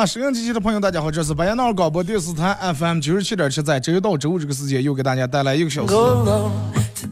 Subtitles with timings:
[0.00, 5.94] 啊，收音机前的朋友，大家好，这是白彦淖尔广播电视台 FM 九十七点七，在周一到周五这个时间又给大家带来一个小时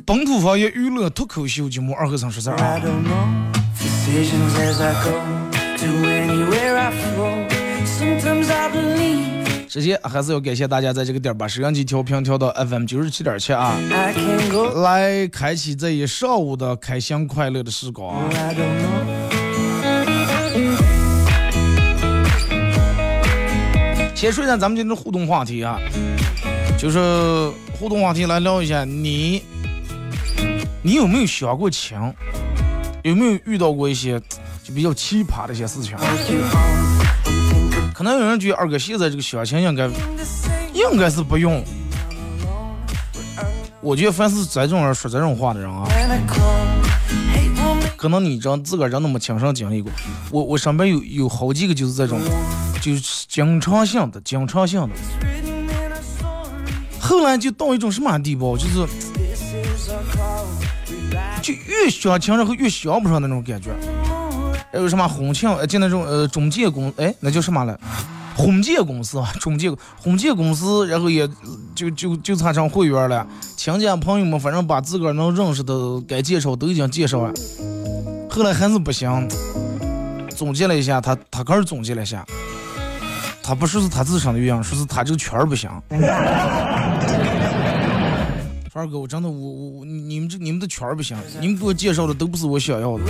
[0.07, 2.81] 本土方言娱乐脱口秀节目《二和尚说事儿》啊。
[9.69, 13.77] 首先还是要感谢大家在这个点儿把收音机调频调到 FM 九十七点七啊，
[14.77, 18.31] 来开启这一上午的开心快乐的时光啊。
[24.19, 25.79] 先说一下咱们今天的互动话题啊，
[26.77, 26.99] 就是
[27.79, 29.45] 互动话题来聊一下你，
[30.83, 31.97] 你有没有想过情？
[33.05, 34.21] 有没有遇到过一些
[34.65, 35.97] 就比较奇葩的一些事情？
[37.95, 39.89] 可能有人觉得二哥现在这个相亲应该
[40.75, 41.63] 应该是不用。
[43.81, 45.87] 我觉得凡是这种人说这种话的人啊，
[47.97, 49.93] 可能你真自个儿真的没亲身经历过。
[50.33, 52.19] 我我身边有有好几个就是这种。
[52.81, 54.95] 就是经常性的，经常性的，
[57.01, 58.87] 后来就到一种什么地步，就是，
[61.43, 63.71] 就越相亲然后越想不上那种感觉。
[64.71, 67.79] 还有什么婚庆，就那种呃中介公，哎，那叫什么了？
[68.37, 71.29] 婚介公司啊， 中介婚介公司，然后也
[71.75, 73.27] 就就就差成会员了。
[73.57, 77.33] 亲戚朋友们，反正把自个儿能认识的该介绍都已经介绍了，
[78.31, 79.29] 后来还是不行。
[80.37, 82.25] 总结了一下，他他开始总结了一下。
[83.49, 85.71] 他不说是他自身的原因，说是他这个圈儿不行。
[88.75, 93.05] 二哥，我真的，我我你们这你们的圈儿不行，你们给我介绍的都不是我想要的。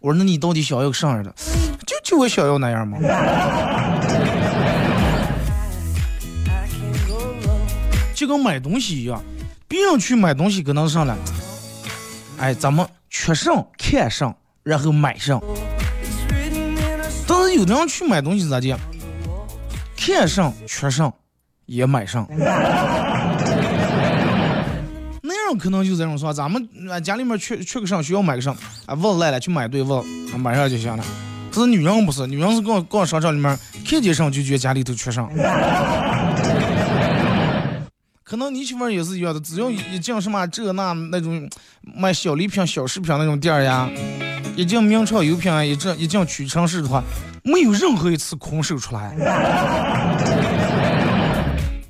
[0.00, 1.34] 我说那你到底想要个啥样的？
[1.86, 2.98] 就就我想要那样吗？
[8.14, 9.18] 就跟买东西一样，
[9.66, 11.16] 别人去买东西可能上来，
[12.36, 15.42] 哎，咱们缺上看上，然后买上。
[17.26, 18.76] 但是有的人去买东西咋的？
[20.00, 21.12] 看上缺上
[21.66, 22.26] 也买上，
[25.20, 26.66] 那样可能就这种说，咱们
[27.02, 30.02] 家里面缺缺个上需要买个上，啊问来了去买对问，
[30.38, 31.04] 买上就行了。
[31.52, 35.28] 可是女人不是，女人是逛逛商场里面看见上就觉得家里头缺上。
[38.28, 41.48] 可能你媳妇也是一样的，只要一进什么这那那种
[41.82, 43.88] 卖小礼品、小饰品那种店儿呀，
[44.54, 47.02] 一进名创优品，一进一进屈臣氏的话。
[47.42, 49.14] 没有任何一次空手出来。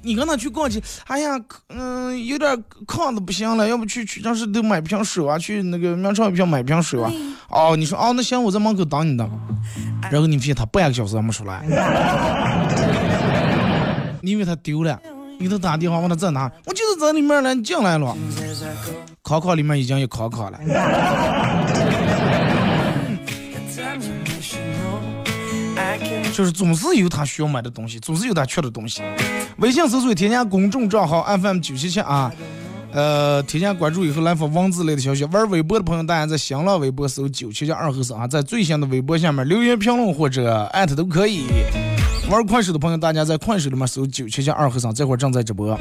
[0.00, 1.31] 你跟他去逛街，哎呀，
[1.71, 2.56] 嗯，有点
[2.87, 5.37] 炕的不行了，要不去屈臣氏都买瓶水啊？
[5.37, 7.10] 去那个名创优品买瓶水啊？
[7.50, 9.28] 哦，你说哦，那行，我在门口等你的。
[10.03, 11.65] 然后你发现他半个小时还没出来，
[14.22, 15.00] 你以为他丢了？
[15.38, 16.50] 你都打电话问他在哪？
[16.65, 18.16] 我就是在里面了，你进来了。
[19.22, 20.59] 考考里面已经有考考了。
[26.33, 29.03] 就是总是有他需要买的东西，总是有他缺的东西。
[29.59, 32.33] 微信搜索添加公众账号 FM 九七七啊，
[32.92, 35.24] 呃，添加关注以后来发文字类的消息。
[35.24, 41.47] 玩微博的朋友，大家在新浪微博搜九七七二和尚啊，在最新的微博下面留言评论或者艾特都可以。
[42.28, 45.78] 玩快手的朋友，大家在快手里面搜九七七二和尚，这会儿正在直播。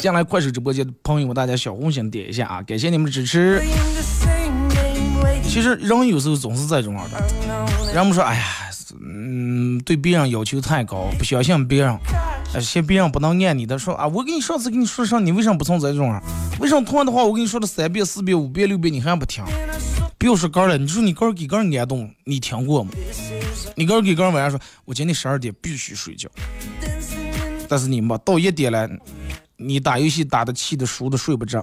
[0.00, 3.62] 进来快手直播间的朋友们，大家小红心点一下啊，感谢你们的支持。
[5.42, 7.22] 其实人有时候总是在这种样的，
[7.92, 8.42] 人们说，哎呀，
[9.00, 11.98] 嗯，对别人要求太高，不相信别人，
[12.58, 14.06] 嫌别人不能念你的说啊。
[14.08, 16.22] 我跟你上次跟你说上，你为什么不从这种啊？
[16.58, 19.44] 为什么同样的话我跟你说了三遍、四遍、五遍、六遍，你还不听？
[20.24, 22.92] 不要说杆了，你说你杆给杆安动，你听过吗？
[23.76, 26.30] 你杆给杆晚上说，我今天十二点必须睡觉，
[27.68, 28.88] 但是你妈到一点了，
[29.58, 31.62] 你打游戏打的气的输的睡不着，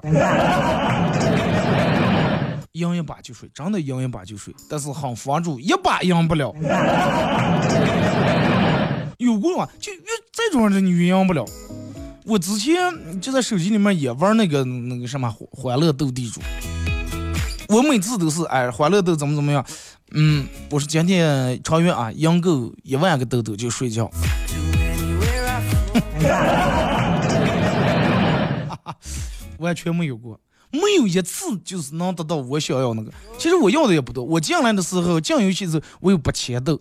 [2.73, 6.53] 赢一把就睡，真的赢一把就睡，但是很防住一把赢不了，
[9.17, 9.67] 有过吗？
[9.79, 9.99] 就越
[10.31, 11.43] 这种人你赢不了。
[12.25, 16.39] 我之前就在手机里面也玩那个那个什么欢乐斗地主，
[17.71, 19.65] 我每次都是哎欢乐豆怎么怎么样，
[20.11, 24.11] 嗯，我是今天长远啊赢够一万个豆豆就睡觉，
[29.57, 30.37] 完全没有过，
[30.69, 33.09] 没有一次就是能得到我想要那个。
[33.37, 36.77] 其实我要的也不多，我进来的时候进游戏的时候我有八千豆。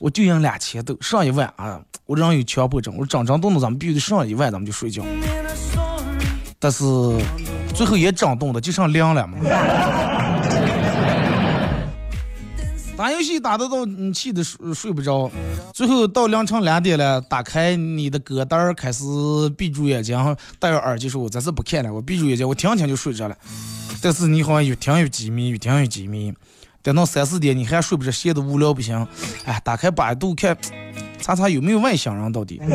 [0.00, 1.80] 我就赢俩千豆，上一万啊！
[2.06, 5.04] 我这人有强迫症，我涨涨动的咱们必须得上一万，咱们就睡觉。
[6.58, 6.82] 但是
[7.74, 9.38] 最后也涨动的，就剩两了嘛。
[12.94, 15.28] 打游戏打得到你气的睡睡不着，
[15.72, 19.02] 最后到凌晨两点了，打开你的歌单开始
[19.56, 23.36] 闭住眼睛，戴上耳机说：“我这次不看了，我闭住眼睛，我听听就睡着了。”
[24.02, 26.32] 但是你好像越听越机迷，越听越机迷。
[26.82, 29.06] 等到三四点你还睡不着，闲的无聊不行。
[29.46, 30.56] 哎，打开百度看，
[31.18, 32.60] 查查有没有外星人到底。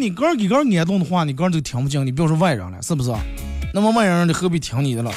[0.00, 3.12] 你个人给个人安动的话，你个人都听不进，你不要说外人了，是不是？
[3.74, 5.12] 那么外人你何必听你的了？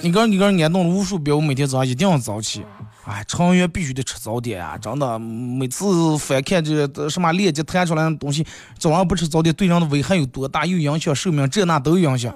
[0.00, 2.64] 你个人给个人安动了无数遍，我每天早上一定要早起。
[3.04, 4.76] 哎，成员必须得吃早点啊！
[4.78, 8.44] 真的，每次翻看这什么链接弹出来的东西，
[8.78, 12.34] 早上不吃早点对人的危害有多大，又影响寿命，这那都影响。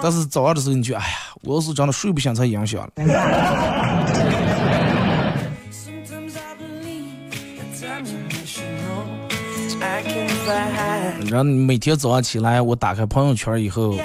[0.00, 2.92] 但是早上的时候，你就哎呀，我要是真的睡不醒才影响了。
[11.28, 13.96] 然后每天早上起来，我打开朋友圈以后。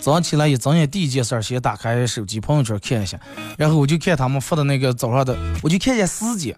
[0.00, 3.18] 早上起来一睁眼，第一件事先打开手机朋友圈看一下，
[3.56, 6.54] 然后我就看他们发的那个早上的，我就看一下时间，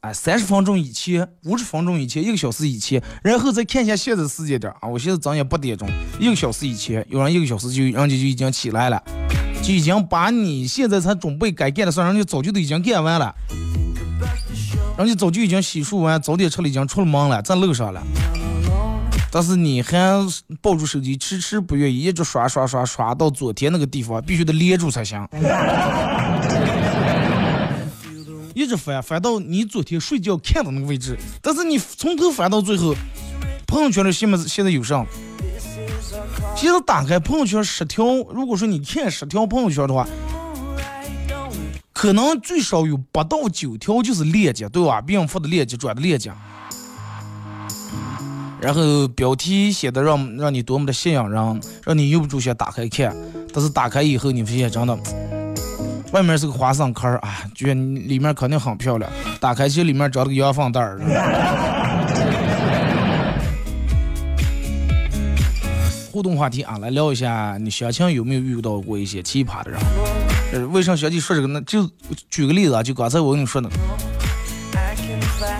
[0.00, 5.88] 哎，三十分钟以前，五十分钟以前，一个小时以前，然后再看一下现在时间点啊，我现在睁眼八点钟，
[6.18, 9.00] 一个小时以前，有人一个小时就人家就已经起来了，
[9.62, 13.32] 就已经把你现在才准备该干的事，人家早就都已经干完了，
[14.98, 18.02] 人家早就已经洗漱完，早点吃了，已经出了门了，在路上了。
[19.30, 19.98] 但是你还
[20.62, 25.26] 抱住手机，迟迟不愿意，一直刷刷刷刷到昨天那个地方，必须得连住才行。
[28.54, 32.94] 一直翻翻到你昨天睡觉看的那个位置，但是你从头翻到最后，
[33.66, 35.06] 朋友圈里现在现在有上？
[36.56, 40.08] 其实打开朋友圈十条，如果说你看十条朋友圈的话，
[41.92, 45.00] 可能最少有八到九条就是链接，对吧？
[45.00, 46.32] 别人发的链接，转的链接。
[48.60, 53.16] 然后标题写的让让你多么的吸引，让让你忍不住想打开看，
[53.54, 54.98] 但是打开以后你发现真的，
[56.12, 59.08] 外面是个花生壳儿啊，觉得里面肯定很漂亮。
[59.40, 60.98] 打开去里面找了个羊粪蛋儿。
[66.10, 69.80] 互动话题啊，来聊一下，你相亲有没有遇到过一些奇葩的人？
[70.52, 71.62] 呃，为啥小弟说这个呢？
[71.62, 71.88] 就
[72.28, 73.70] 举个例子啊，就刚才我跟你说的，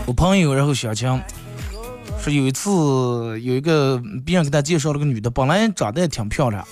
[0.05, 1.09] 我朋友然后相亲。
[2.29, 2.71] 有一次
[3.41, 6.67] 有一个别人给他介绍了个女的，本来长得也挺漂亮，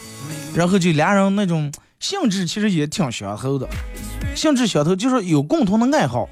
[0.54, 3.68] 然后就俩人那种性质其实也挺相投的，
[4.34, 6.28] 性质相投就是有共同的爱好，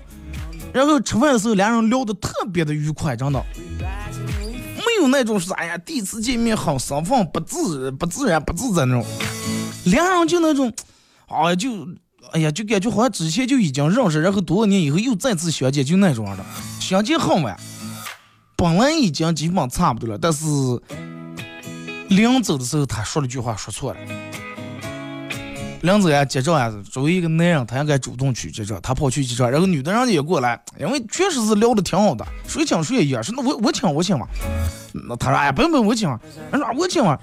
[0.73, 3.43] 然后吃饭的时候俩人聊得特别的愉快，真的，
[3.79, 9.05] 没有那种说哎呀第一次见面好生分不自不自然不自在那种，
[9.85, 10.73] 俩人就那种，
[11.27, 11.89] 啊就
[12.33, 16.45] 哎呀就感觉好像之前就已经认识，然后多少年以后又再次相见就那种的，
[16.81, 17.59] 相见恨晚。
[18.57, 20.47] 本来已经基本差不多了，但是
[22.09, 24.01] 临走的时候，他说了句话，说错了。
[25.83, 34.27] 临走呀，结账呀，作为一个男人，他应该主动去结账，他跑去结账，然后女的人家也过来，因为确实是聊的挺好的，谁请谁也一样，说那我我请我请嘛。
[35.09, 36.09] 那他说哎不用不用我请，
[36.51, 37.19] 他说我请嘛。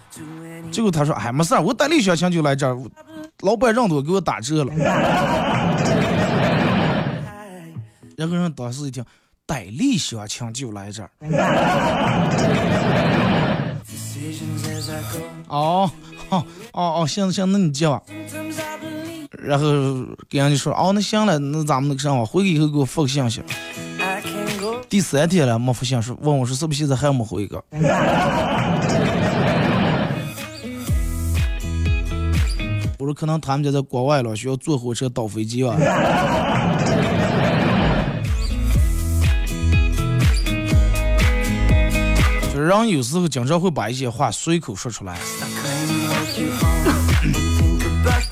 [0.72, 2.78] 结果他说哎没事我代理相亲就来这儿，
[3.40, 4.72] 老板让多给我打折了。
[8.16, 9.04] 然后人当时一听。
[9.52, 11.10] 百里相亲就来这儿。
[15.50, 15.92] 哦，
[16.30, 18.02] 哦，哦，行行，那你接吧。
[19.38, 19.66] 然后
[20.30, 23.44] 跟人家说，哦，那行了，那咱们那个啥，回去以后给我发个信息。
[24.88, 27.62] 第三天了，没发信息，问我说是不是现在还没回一个？
[33.00, 35.76] 我说可能他们家在国外了，需要坐火车倒飞机吧。
[42.62, 45.18] 人有时候经常会把一些话随口说出来。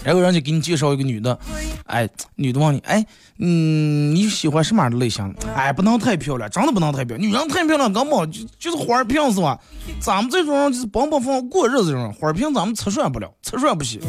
[0.01, 1.37] 然后人家给你介绍一个女的，
[1.85, 3.05] 哎，女的问你，哎，
[3.37, 5.31] 嗯，你喜欢什么样的类型？
[5.53, 7.29] 哎，不能太漂亮，真的不能太漂亮。
[7.29, 9.59] 女人太漂亮，根本就就是花瓶是吧？
[9.99, 14.01] 咱们这种人就是帮帮放过日子这种花瓶，咱们吃涮不了，吃涮不行。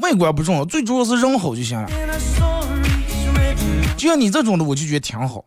[0.00, 1.88] 外观不重要，最主要是人好就行了。
[3.96, 5.44] 就像你这种的，我就觉得挺好。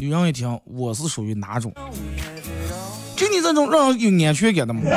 [0.00, 1.72] 女人一听，我是属于哪种？
[3.16, 4.82] 就你这种让人有安全感的吗？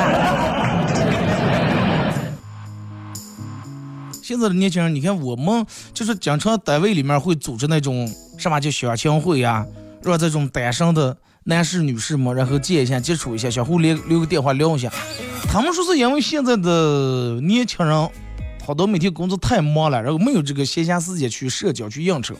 [4.22, 9.66] 现在的年轻人，你看我们就是经常单位里面会组织那种什么叫相亲会呀，
[10.04, 14.88] 让这种单身的男士、女士们，然后见一下、接触一下，相互留留个电话聊一下。
[15.48, 18.08] 他们说是因为现在的年轻人
[18.64, 22.36] 好多每天工作太忙了，然后没有这个闲暇时间去社交、去应酬。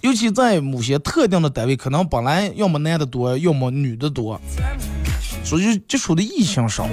[0.00, 4.40] 尤其在某些特定的单位，可能本来要么男的多，要么女的多，
[5.44, 6.88] 所以接触的异性少。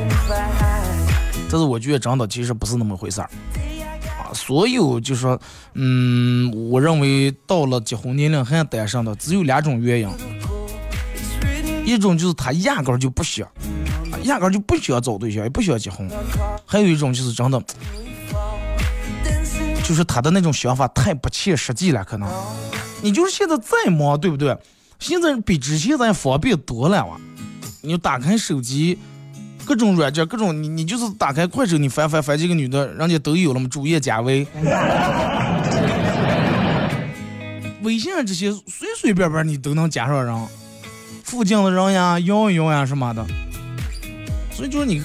[1.50, 3.30] 但是我觉得真的其实不是那么回事儿
[4.20, 4.34] 啊。
[4.34, 5.40] 所有就是说，
[5.76, 10.10] 嗯，我认为到了结婚年龄还单身的，只有两种原因。
[11.86, 13.48] 一种就是他压根儿就不想，
[14.24, 16.10] 压根儿就不需要找对象，也不需要结婚。
[16.66, 17.64] 还有一种就是真的，
[19.88, 22.28] 就是他的那种想法太不切实际了，可能。
[23.02, 24.58] 你就是现在再忙，对不对？
[24.98, 27.18] 现在比之前咱方便多了哇！
[27.82, 28.98] 你打开手机，
[29.64, 34.48] 各种软件，各种你你就是打开快手，你翻翻翻这个女的，人家都有了嘛，主页加微，
[37.84, 40.48] 微信上这些随随便便你都能加上人，
[41.24, 43.24] 附近的人呀，摇一摇呀什么的。
[44.52, 45.04] 所以就是你。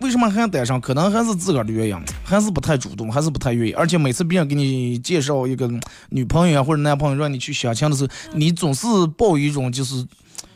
[0.00, 0.80] 为什么还单身？
[0.80, 3.72] 可能还是自个儿的原因，还是不太主动，还是不太愿意。
[3.72, 5.68] 而且每次别人给你介绍一个
[6.10, 8.86] 女朋友啊或者男朋友，让你去相亲的时候，你总是
[9.16, 10.06] 抱一种就是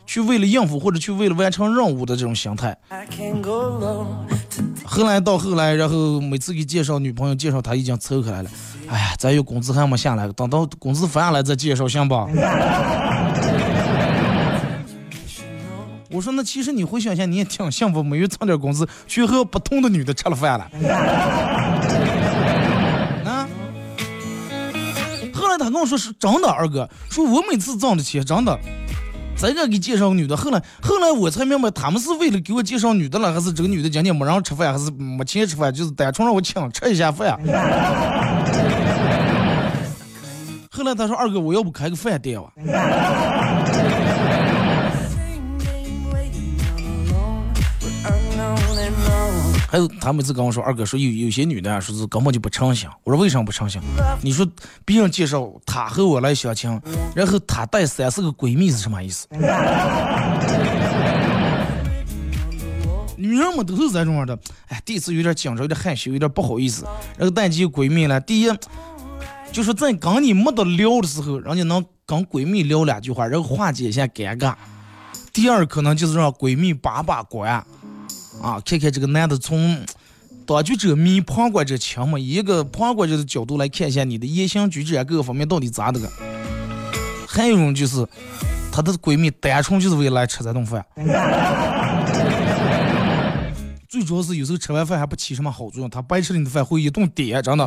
[0.07, 2.77] 去为了应付或者去为了完成任务的这种心态。
[4.85, 8.51] 后来到后来，然后每次给介绍女朋友，介绍他已经凑合来了。
[8.89, 12.29] 哎呀，咱有工资还没下来，等到工资发下来再介绍行吧？
[16.17, 20.67] 我说那其实你回想一下，你也挺幸福，每月挣点工资，去和不同的女的吃了饭了。
[23.31, 23.47] 啊！
[25.35, 28.59] 后来他跟我说是真的，二哥说我每次挣的钱真的，
[29.37, 30.35] 再个给介绍个女的。
[30.35, 37.39] 后来后来我才明白，他们是为了给我介绍女的了，还是这个女的今天没让吃饭，还是没钱吃饭，就是单纯让我请吃一下饭。
[40.71, 42.51] 后来他说二哥，我要不开个饭店吧？
[49.69, 52.89] 还有他每次跟我说，二哥说有有些女的，说是根本就不诚信。
[53.05, 53.81] 我说为什么不诚信？
[54.23, 54.47] 你说
[54.85, 56.81] 别人介绍她和我来相亲，
[57.15, 59.27] 然后她带三四个闺蜜是什么意思？
[63.19, 66.85] 女人们都是这种的，哎，第一次有点紧张，有点害羞，有点不好意思。
[67.17, 68.51] 然后带几个闺蜜来，第一
[69.51, 74.55] 就是在跟你没得聊的时候，人家能跟闺蜜聊两句话，然后化解一下尴尬。
[75.33, 77.67] 第二可能就是让闺蜜把把关。
[78.43, 79.85] 啊，看看这个男的从
[80.47, 86.09] 当局者迷，旁观者清嘛，以一个旁观者的角度来看一下你的言行举止啊，各个方面到底咋的个？
[87.27, 88.07] 还有一种就是，
[88.71, 90.85] 她的闺蜜单纯就是为了来吃这顿饭。
[93.89, 97.67] 最主要是有时候吃完饭还不起什么好作用，她白吃了你的饭会一顿点，真的。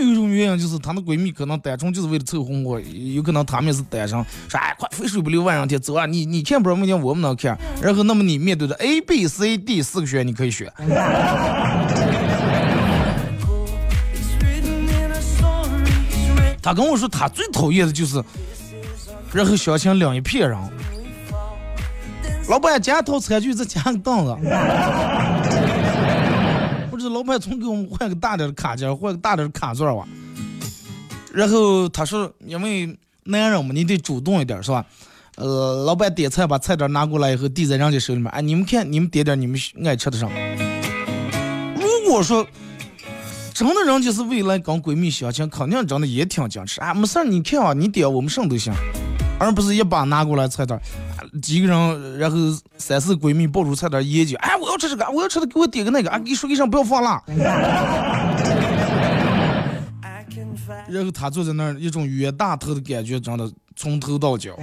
[0.00, 10.72] 有一种原因就是她的闺蜜可能单纯就是为了凑合我，有可能她们是单身，说哎快肥水不流外人田，走啊你你看不着明天我们能看，然后那么你面对的 A B C D 四个选你可以选。
[16.62, 18.22] 他跟我说他最讨厌的就是，
[19.32, 20.58] 然后相亲两一片人，
[22.48, 24.36] 老板加套餐具再加个凳子。
[27.00, 30.06] 是老板总给我们换个大点的卡间，换个大点的卡座吧。
[31.32, 34.84] 然后他说，因为男人嘛，你得主动一点，是吧？
[35.36, 40.32] 呃，老板点菜，把菜单拿过来以后递在人家手里面，哎，你们看，你们点点你们爱吃的什么。
[41.76, 42.46] 如果说
[43.54, 46.80] 真的人家是未来跟闺蜜相亲，肯定真的也挺矜持。
[46.80, 48.72] 啊，没事你看啊，你点我们什么都行，
[49.40, 50.78] 而不是一把拿过来菜单。
[51.40, 52.36] 几个人，然后
[52.76, 57.22] 三四闺蜜抱住菜单研究，哎，我要吃这个，我要吃的，给我点个那个，啊，你说一声不要放辣。
[60.88, 64.54] 然后他坐在那儿，一种冤大头的感觉，真的从头到脚。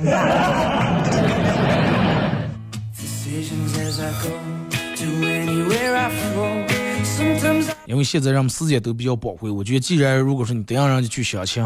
[7.85, 11.63] 因为现在人们时间都比较宝贵，我觉得既然如果说你得让人家去相亲，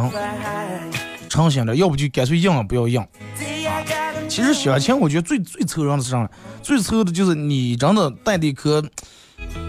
[1.31, 3.01] 诚心的，要不就干脆硬了不要硬。
[4.27, 6.29] 其实相亲，我觉得最最凑人的是啥？
[6.61, 8.83] 最凑的就是你真的带着一颗，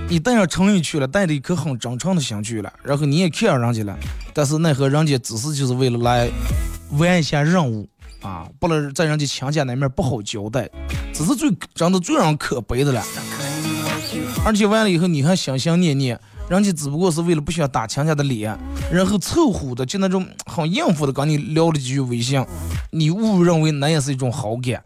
[0.08, 3.96] 你带上诚意去了，带着一颗很真诚的心去了，然后你也看上人家了，
[4.34, 6.28] 但是奈何人家只是就是为了来
[6.90, 7.88] 完一下任务
[8.22, 10.68] 啊，不能在人家亲家那面不好交代，
[11.14, 13.04] 这是最真的最让人可悲的了。
[14.44, 16.18] 而且完了以后你还心心念念。
[16.48, 18.56] 人家只不过是为了不想打强家的脸，
[18.90, 22.44] 然后凑合的就那种很应付的跟你聊了几句微信，
[22.90, 24.82] 你误认为那也是一种好感。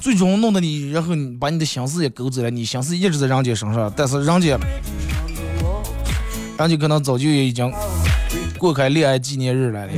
[0.00, 4.58] 最终弄得你，然后你把你的心思也勾走了，你心思一直在人家身上，但是人家，
[6.58, 7.72] 人家可能早就也已经
[8.58, 9.88] 过开恋爱纪念日了。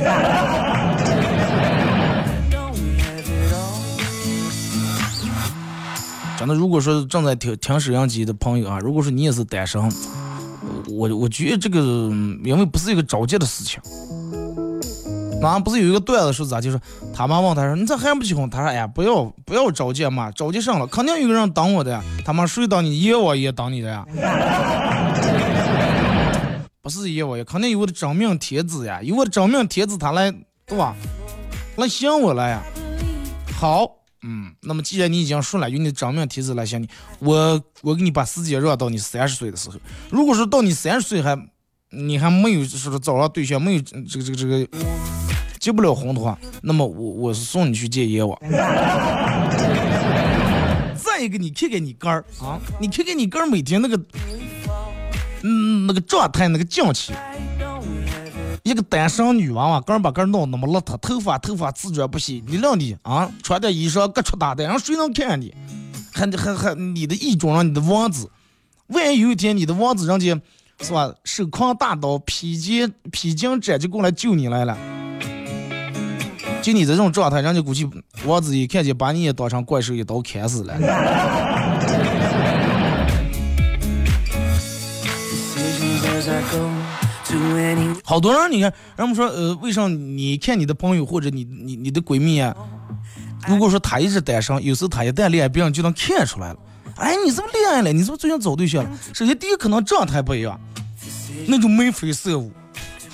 [6.47, 9.81] 那如果说正在听听摄像机的朋友啊，如果说你也是单身，
[10.87, 11.79] 我我觉得这个
[12.43, 13.81] 因为不是一个着急的事情。
[15.41, 16.79] 那不是有一个段子说咋，就是
[17.13, 18.49] 他妈问他说你咋还不结婚？
[18.49, 22.03] 他说哎呀不要不要着急嘛，着急上了肯定有个人等我的呀。
[22.23, 23.01] 他妈谁等你？
[23.01, 24.05] 阎王爷等你的呀。
[26.81, 30.31] 不是阎王爷肯定有我的真命天子呀，有我的真命天子他来
[30.65, 30.95] 对吧？
[31.75, 32.63] 来想我了呀。
[33.59, 33.91] 好。
[34.27, 36.89] 嗯，那么既然你已经说了，用你的真命天子来向你，
[37.19, 39.75] 我我给你把时间让到你三十岁的时候。
[40.09, 41.37] 如果说到你三十岁还
[41.91, 44.67] 你还没有说找上对象，没有这个这个这个
[45.59, 48.35] 结不了婚的话，那么我我是送你去见阎王。
[50.97, 53.95] 再一个，你看看你哥儿啊，你看看你哥儿每天那个
[55.43, 57.13] 嗯那个状态那个劲气。
[58.65, 65.53] 一个单身女娃娃，个人把个人弄那么邋遢，头发头发自觉不洗，你让你啊穿点衣裳，各出大单，让谁能看你？
[66.11, 68.27] 还还还你的衣装，让你的王子，
[68.87, 70.41] 万一有一天你的王子人家
[70.81, 74.75] 是吧，手扛大刀，披荆披荆斩棘过来救你来了，
[76.63, 77.87] 就你这种状态，人家估计
[78.25, 80.75] 王子一看见把你也当成怪兽，一刀砍死了。
[88.05, 92.55] 好多人，你看，人们说，呃，为啥你看你的朋友或者你你你的闺蜜啊？
[93.47, 96.59] 如果说她一直单身，有时候她一旦恋爱，别人就能看出来了。
[96.97, 97.91] 哎，你是不是恋爱了？
[97.91, 98.89] 你是不是最近找对象了？
[99.11, 100.59] 首先第一，可能状态不一样，
[101.47, 102.51] 那种眉飞色舞，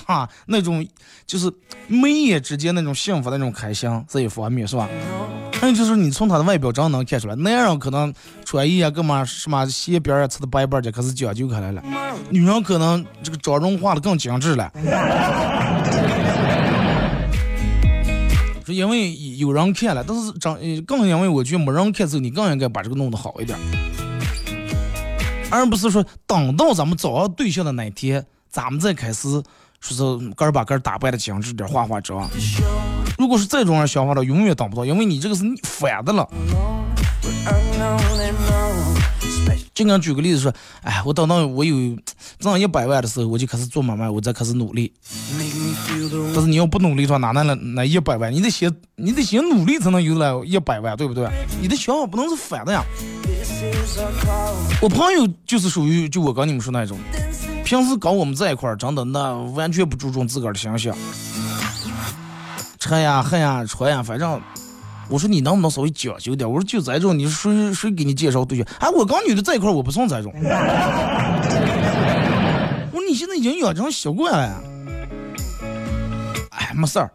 [0.04, 0.86] 啊，那种
[1.26, 1.50] 就是
[1.88, 4.88] 眉眼之间那种幸福、那种开心，这一方面是吧？
[5.62, 8.12] 还有就是你从他的外表真能看出来，男人可能
[8.44, 11.80] 穿衣啊，干嘛什么鞋边啊，吃的白白的，开始讲究开来了。
[12.30, 14.68] 女人可能这个妆容化的更精致了，
[18.66, 23.56] 是因为有人看了，但是真更因为我觉得没人看之后，你更应该把这个弄得好一点，
[25.48, 29.30] 而不是说等到咱们找到对象的那天，咱们再开始
[29.80, 32.28] 说是个儿把个儿打扮的精致点，化化妆。
[33.22, 36.28] 如果是这种人想法的，永远等不到，因为你这个是反的了。
[39.72, 41.96] 就跟举个例子说，哎，我等到我有
[42.40, 44.92] 挣一百万的时候，我就开始做买卖，我再开始努力。
[46.34, 48.32] 但是你要不努力的话，哪来那一百万？
[48.32, 51.28] 你得先，你得先努力才能有了一百万，对不对？
[51.60, 52.82] 你的想法不能是反的呀。
[54.80, 56.98] 我朋友就是属于就我跟你们说那种，
[57.64, 60.92] 平时跟我们在一块儿，真的那完全不注重自个儿的形象，
[62.82, 64.40] 吃呀恨呀穿呀，反正。
[65.08, 66.50] 我说你能不能稍微讲究点？
[66.50, 68.66] 我说就这种，你说谁谁给你介绍对象？
[68.78, 70.32] 哎，我跟女的在一块，我不算这种。
[72.90, 74.62] 我说你现在已经养成习惯了。
[76.50, 77.10] 哎，没事儿。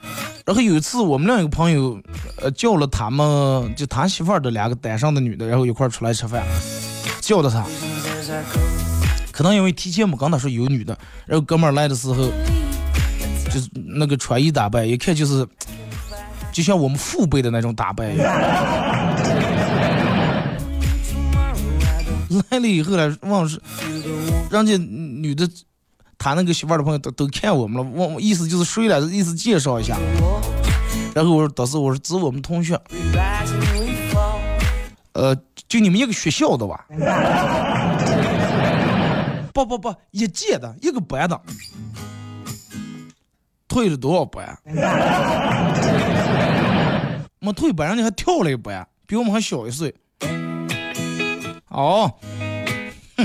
[0.46, 2.00] 然后有一次我们另一个朋友，
[2.40, 6.44] 呃，叫了他们就他媳妇儿的两个单身的女的，然后一块儿出来吃饭，
[7.20, 7.66] 叫的他。
[9.32, 12.32] 可能因为提前没跟他说有女的，然后哥们儿来的时候，
[13.50, 15.48] 就是那个穿衣打扮，一看就是。
[16.50, 18.26] 就像我们父辈的那种打扮一样，
[22.50, 23.62] 来了以后呢，忘是，
[24.50, 25.48] 人家女的，
[26.18, 30.00] 他那个媳妇儿的朋友都都看我们了，我意思就是睡了，意思介绍一下。
[31.14, 32.74] 然后我说，当时我说指我们同学，
[35.12, 35.36] 呃，
[35.68, 36.88] 就你们一个学校的吧？
[39.54, 41.40] 不不不，一届的一个班的。
[43.78, 44.58] 退了多少班？
[47.40, 49.94] 没退班，人家还跳了一班，比我们还小一岁。
[51.68, 52.12] 哦，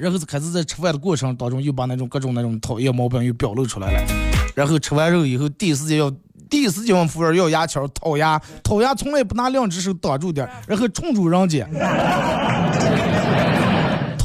[0.00, 4.02] 然后开始在吃饭的过程当中，又把那种各种那种讨厌毛病又表露出来了。
[4.56, 6.10] 然后吃完肉以后，第一时间要
[6.50, 11.64] 第一时间问服务员要牙签掏牙，掏牙从来不拿两只手挡住点，然后冲住人家。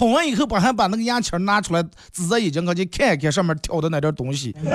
[0.04, 4.54] 捅完以后，把还把那个牙签拿出来，指着眼睛赶紧看一看上面挑的那点东西。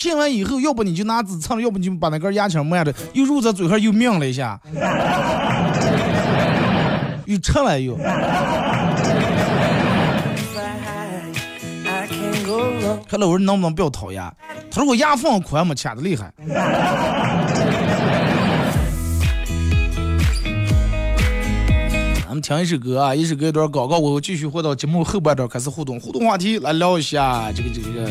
[0.00, 4.60] 看完以后，要不你就拿纸蹭，要不你就把那根牙签抹着，又入在嘴上，又抿了一下，
[7.26, 7.98] 又吃了又。
[13.08, 14.32] 看老人能不能不要掏牙？
[14.70, 16.32] 他说我牙缝宽嘛，卡的厉害。
[22.40, 28.08] 听一首歌啊，一首歌一段广告，我继续回到节目后半段开始互动，互动话题来聊一下这个这个。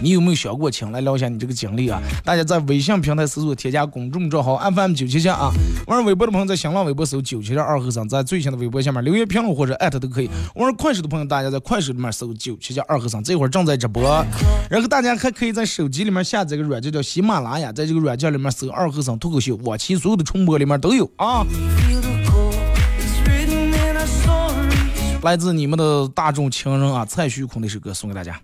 [0.00, 0.92] 你有没有想过请？
[0.92, 2.00] 来聊一下你这个经历啊！
[2.24, 5.50] 大家在微信平台搜索添加公众账号 FM 九七七啊，
[5.88, 10.30] 玩微博的朋友在新浪微博搜九七七二和尚，在最新的微博下面留言评论或者艾特都可以。
[10.54, 14.24] 玩快手的朋友，大家在快手里面搜九七七二和尚，这会儿正在直播。
[14.70, 21.44] 然后大家还可以在手机里面下载个软件叫喜马拉雅，在这个软件里面搜二和尚脱口秀，往期所有的重播里面都有啊。
[25.22, 28.40] 来自你们的大众情人啊，蔡徐坤那首歌送给大家。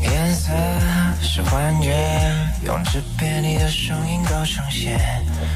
[0.00, 0.52] 颜色
[1.20, 1.96] 是幻觉，
[2.64, 5.00] 用纸片里的声音搞呈现，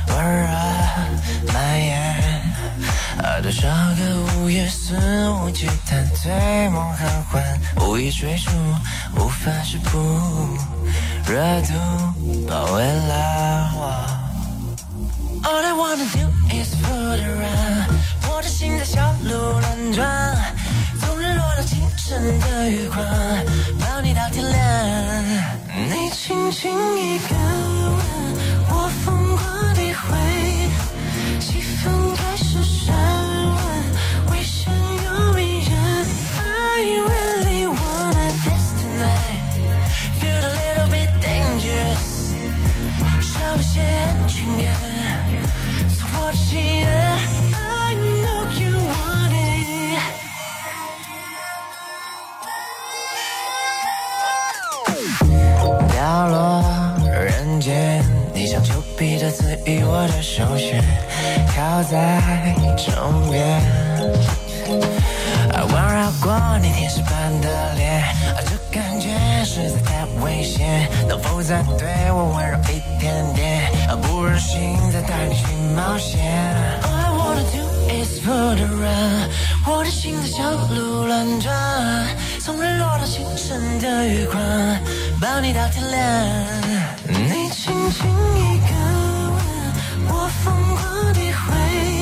[0.08, 0.48] 温热
[1.52, 2.12] 蔓延。
[3.22, 4.96] 爱的这个午夜肆
[5.28, 7.40] 无忌惮，对梦含混，
[7.86, 8.50] 无意追逐，
[9.44, 9.98] 凡事不，
[11.28, 11.72] 热度
[12.48, 13.51] 包围了
[71.52, 73.70] 再对我温柔一点点？
[74.00, 75.44] 不忍心再带你去
[75.76, 76.18] 冒险。
[76.82, 77.60] All I wanna do
[77.92, 79.28] is for the run，
[79.66, 81.52] 我的心在小鹿乱撞，
[82.40, 84.40] 从日落到清晨的月光，
[85.20, 86.00] 抱你到天亮。
[87.06, 88.72] 你轻轻一个
[89.28, 89.36] 吻，
[90.08, 92.01] 我疯狂地回，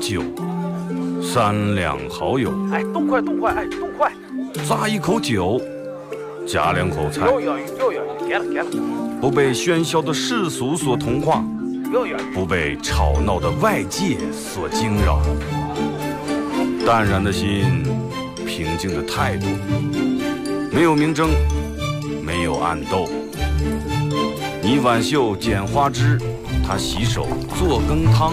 [0.00, 0.22] 酒，
[1.22, 4.10] 三两好友，哎，动快动快，哎，动快！
[4.66, 5.60] 咂一口酒，
[6.46, 7.26] 夹两口菜，
[9.20, 11.44] 不被喧嚣的世俗所同化。
[12.32, 15.20] 不被吵闹的外界所惊扰，
[16.86, 17.82] 淡然的心，
[18.46, 19.46] 平静的态度，
[20.70, 21.30] 没有明争，
[22.24, 23.08] 没有暗斗。
[24.62, 26.16] 你挽袖剪花枝，
[26.64, 27.26] 他洗手
[27.58, 28.32] 做羹汤，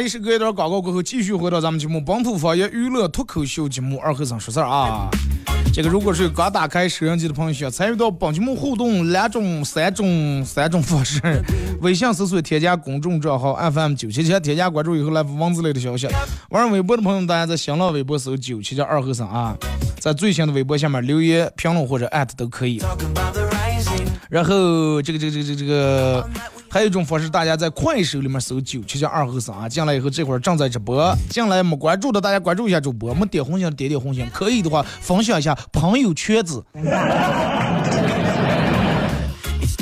[0.00, 5.10] 阿姨是隔一段广告过后，继续回到咱们节目本土方言娱乐脱口秀节目二和尚说事儿啊。
[5.74, 11.20] 这个如果是刚打开收音机的朋友，想参与到本节目互动两种、三种、三种方式：
[11.82, 16.08] 微信搜索添加公众账号 FM 九七七，添加关注以后来发文字类的消息；
[16.48, 19.54] 玩微博的朋友，大家在新浪微博搜九七七二和尚啊，
[19.98, 22.82] 在最新的微博下面留言评论或者艾特都可以。
[24.30, 26.26] 然后这个这个这个这个，
[26.70, 36.64] 还有一种方式，大家在快手里面搜九七七二和尚啊，进来以后这会儿正在直播，进来没关注的大家关注一下主播，没点红心的点点红心，可以的话分享一下朋友圈子。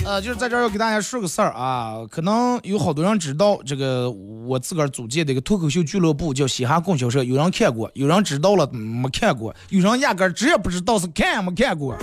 [0.09, 11.95] 呃，就是在这儿要给大家说个事儿啊，可能有好多人知道这个我自个儿组建的一个脱口秀俱乐部叫嘻哈供销社，有人看过，有人知道了没看过，有人压根儿直接不知道是看没看过。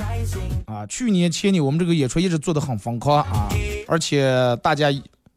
[0.67, 3.49] 啊，去年前年我们这个演出一直做的很疯狂啊，
[3.87, 4.87] 而且大家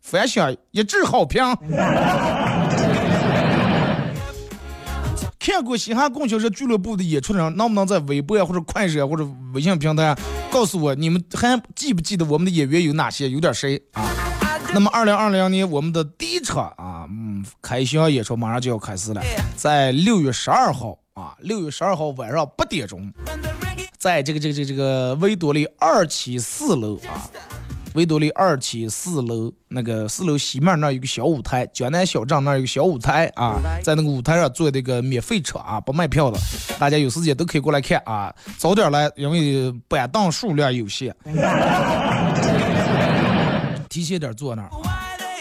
[0.03, 1.43] 反响一致好评。
[5.49, 10.19] 看过嘻哈供销社俱乐部的演出的人，能不能在微博啊或者快手啊或者微信平台啊
[10.51, 13.31] 告诉我，你们还记不记得我们的演员有哪些？
[13.31, 14.05] 有点谁啊？
[14.75, 19.23] 那么，二零二零年我们的第一场啊，嗯，开箱演出马上就要开始了，
[19.57, 23.11] 在六月十二号啊，六月十二号晚上八点钟，
[23.97, 27.25] 在这个这个这个这个维多利二期四楼啊，
[27.99, 36.39] 维多利二期四楼那个四楼西面那有个小舞台，江南小镇那有个小舞台啊，在那个舞台上做这个免费场啊，不卖票的，
[36.79, 41.13] 大家有时间都可以过来看啊，早点来，因为板凳数量有限，
[43.89, 44.71] 提前点坐那儿。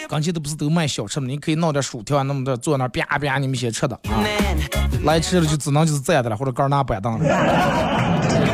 [0.10, 1.28] 刚才都不是都卖小吃吗？
[1.28, 4.24] 你可以弄点薯条啊，那么点坐那儿啪啪，你们先吃的啊。
[5.04, 8.47] 来吃了就只能就是站的了，或者干拿板凳了。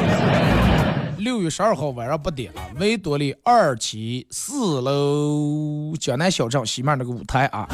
[1.43, 7.67] 月十二号晚上八点啊，维多利二期四楼江南小镇西面那个舞台啊。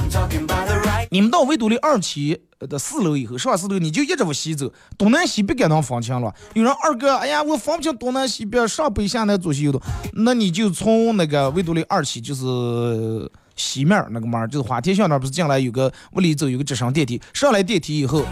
[1.11, 6.33] 你们到维多利二期的四楼以后，上四楼你就一直往西走，东南西北该能分清了。
[6.53, 9.79] 有人二哥，哎呀，我分不清东南西北，上北下南左西右东，
[10.13, 18.23] 那你就从那个维多利二期，就是西面那个门，就是华天巷那不是进来有个往里走有个直升电梯，上来电梯以后，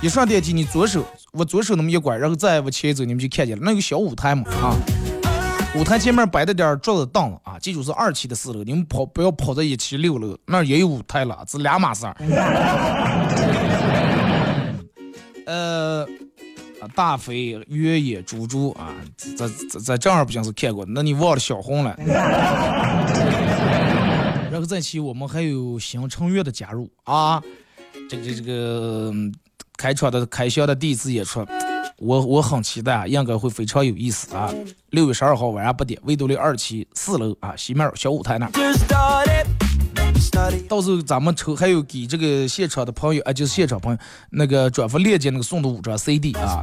[0.00, 4.76] 一上电梯你左手往左手那么一拐，然后再往前走，你们就看见了，那有个小舞台嘛啊。
[5.74, 12.16] 舞台前面摆着点儿桌子凳子啊，记住是二期的四楼，你们跑不要跑到一期六楼，那儿也有舞台了，是两码事儿。
[15.46, 16.06] 呃，
[16.94, 18.94] 大飞、越野、猪猪啊，
[19.36, 21.94] 在在在这儿不像是看过，那你忘了小红了。
[24.50, 27.42] 然后这期我们还有新成员的加入啊，
[28.08, 29.12] 这个这个
[29.78, 31.46] 开场的开箱的第一次演出，
[31.98, 34.52] 我我很期待啊，应该会非常有意思啊。
[34.90, 38.52] 六月十二号晚上八点，维多利二期四楼啊，西面小舞台那儿。
[40.68, 43.98] 到时候咱们抽还有给这个现场的朋友啊，就是现场朋友
[44.30, 46.62] 那个转发链接那个送的五张 CD 啊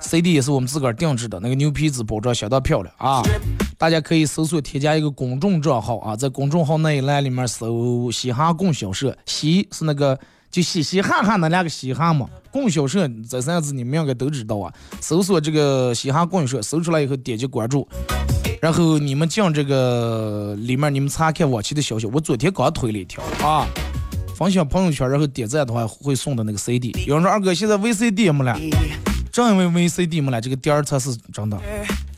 [0.00, 3.22] ，CD 也是我们自个儿定制的，那个牛皮纸包装相当漂亮啊。
[3.78, 10.18] 大家可以搜索添加一个公众账号啊，在公众号那一栏里面搜“嘻哈供销社”，嘻是那个
[10.54, 14.72] 就嘻嘻哈哈那两个嘻哈嘛，供销社这三个字你们应该都知道啊。
[15.00, 17.88] 搜索这个嘻哈供销社，搜出来以后点击关注。
[18.62, 22.06] 然后你们进这个里面，你们查看往期的消息。
[22.06, 23.66] 我昨天刚推了一条啊，
[24.36, 26.94] 分享朋友圈，然后点赞的话会送的那个 CD。
[27.04, 28.56] 有人说二哥现在 VCD 没了，
[29.32, 31.58] 正因为 VCD 没了，这个点儿才是真的。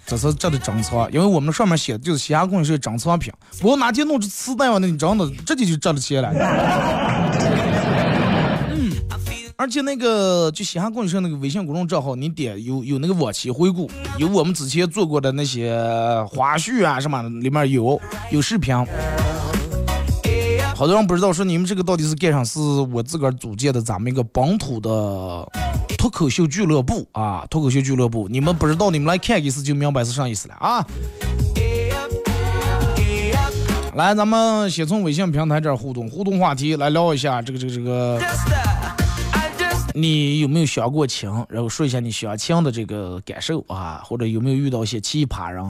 [0.06, 3.32] 这是这的珍藏，因为我们上面写的就是嘻哈供应社珍藏品。
[3.60, 6.30] 不过哪天弄出磁带啊，那你真的这就就挣了钱了。
[9.58, 15.74] 而且那个就嘻哈供应商那个微信公众账号，你点有有那个往期回顾，有我们之前做过的那些
[16.28, 17.98] 花絮啊什么的，里面有
[18.30, 18.74] 有视频。
[20.74, 22.44] 好多人不知道，说你们这个到底是干啥？
[22.44, 24.90] 是我自个儿组建的咱们一个本土的
[25.96, 27.46] 脱口秀俱乐部啊！
[27.48, 30.86] 脱口秀俱乐部，你们不知道，你们来看一次就明白是啥意思了啊！
[33.94, 38.20] 来，咱们先从微信平台这儿互动，互动话题来聊一下这个这个这个，
[39.98, 41.26] 你有没有相过亲？
[41.48, 45.64] 然后说一下你相亲的这个感受啊，或者有没有遇到一些奇葩人？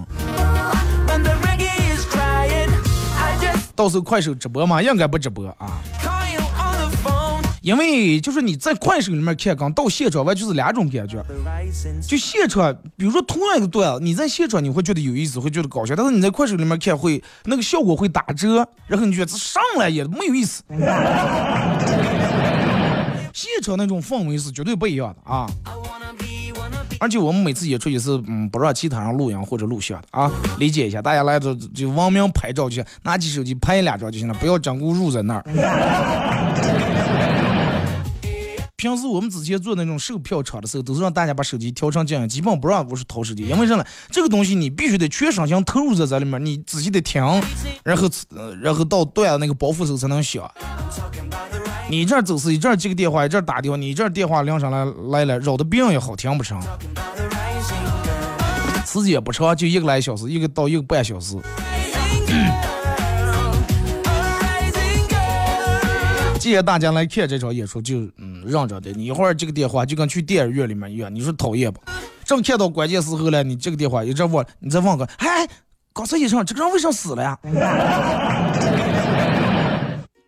[3.76, 4.82] 到时候快手直播吗？
[4.82, 5.80] 应该不直播啊，
[7.62, 11.24] 因为就是你在快手里面看，跟到现场完就是两种感觉。
[12.04, 20.64] 就现场，比如说同样一个段，你在现场你会觉得有意思，会觉得搞笑，但是你在快手里面看会那个效果会打折，然后你觉得上来也没有意思。
[23.36, 25.46] 现场那种氛围是绝对不一样的啊。
[26.98, 31.02] 而且我们每次演出也是，嗯，不让其他人录音或者录像的啊，理解一下。
[31.02, 35.44] 大家来的就文明拍照就行，拿起手机拍一两张就行了，不要整个入在那儿。
[38.76, 43.84] 平时我们之前做那种售票场的时候，都是让大家把手机调成静音，基本不让我是掏手机，因为啥呢？
[44.10, 47.22] 这个东西你必须得全身心投入在这里面，你仔细的听，
[47.84, 48.08] 然后，
[48.62, 50.50] 然后到断那个包袱时候才能响。
[51.88, 56.60] 你这儿走是一阵接个电话，一阵打电话，你这儿电话铃声来来了，扰得别人也好听不成。
[58.84, 61.36] 时间不长，就一个来小时，一个到一个半小时。
[66.40, 68.90] 既然大家来看这场演出，就嗯让着的。
[68.92, 71.80] 你一会儿这个电话就跟去电影院里面一样，你说讨厌不？
[72.24, 75.46] 正看到关键时候了，你这个电话一直问，你再问个，哎，
[75.92, 77.38] 刚才医生这个人为啥死了呀？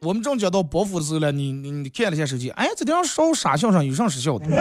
[0.00, 4.46] 我们正讲到伯父的时候了，你你你看了一下手机，哎，这地方烧傻笑上有啥失效的？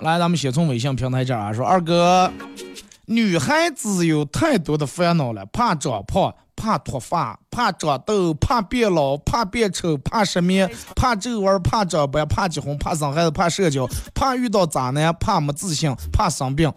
[0.00, 2.32] 来，咱们先从微信平台这儿啊，说二哥，
[3.04, 16.72] 女孩子有太多的烦恼了，怕长胖，怕脱发，怕长痘，怕变老，怕变丑，怕失眠，怕皱纹，怕长斑，怕结婚，怕生孩子，怕社交，怕遇到渣男，怕没自信，怕生病。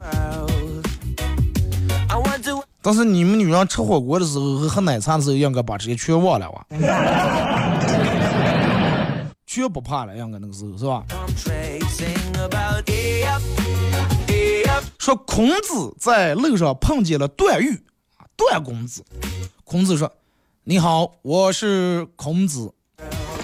[2.81, 6.65] 但是你们女人吃火锅的时候和喝奶茶的时候，应该把这些全忘了哇，
[9.45, 11.03] 全不怕了，应该那个时候是吧？
[14.97, 17.83] 说孔子在路上碰见了段誉，
[18.37, 19.03] 段公子。
[19.63, 20.09] 孔子说
[20.63, 22.71] ：“你好，我是孔子。”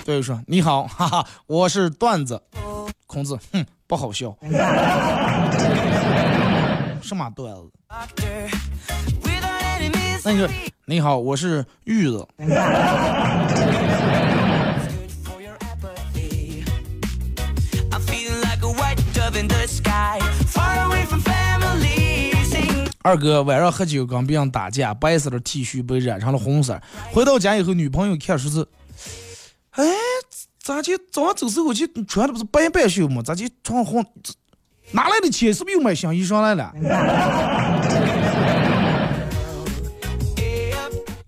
[0.06, 2.42] 段誉说：“你好， 哈哈，我是段子。”
[3.08, 4.36] 孔子，哼，不好笑。
[7.02, 7.72] 什么段子？
[10.26, 10.50] 那个，
[10.86, 12.28] 你好，我是玉子。
[23.04, 26.82] 二哥晚上喝酒跟别人打架，白色的 T 恤被染成了红色。
[27.14, 28.68] 回到家以后，女朋友看说是，
[29.74, 29.86] 哎，
[30.60, 33.22] 咋就早上走时候就穿的不是白半袖吗？
[33.22, 34.04] 咋就穿红？
[34.92, 35.54] 哪来的钱？
[35.54, 36.74] 是不是又买新衣裳来了？